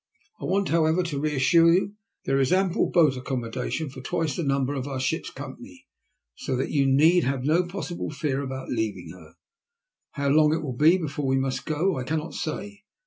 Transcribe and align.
I 0.39 0.45
want, 0.45 0.69
however, 0.69 1.03
to 1.03 1.19
reassure 1.21 1.71
you. 1.71 1.93
There 2.25 2.39
is 2.39 2.51
ample 2.51 2.89
boat 2.89 3.15
accommodation 3.15 3.91
for 3.91 4.01
twice 4.01 4.35
the 4.35 4.41
number 4.41 4.73
of 4.73 4.87
our 4.87 4.99
ship*s 4.99 5.29
company, 5.29 5.85
so 6.33 6.55
that 6.55 6.71
you 6.71 6.87
need 6.87 7.23
have 7.23 7.43
no 7.45 7.67
possible 7.67 8.09
fear 8.09 8.41
about 8.41 8.69
leaving 8.71 9.11
her. 9.11 9.35
How 10.13 10.29
long 10.29 10.53
it 10.55 10.63
will 10.63 10.73
be 10.75 10.97
before 10.97 11.27
we 11.27 11.37
must 11.37 11.67
go 11.67 11.99
I 11.99 12.03
cannot 12.03 12.33
say. 12.33 12.81